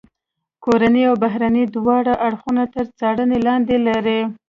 [0.63, 4.21] کورني او بهرني دواړه اړخونه تر څارنې لاندې لري.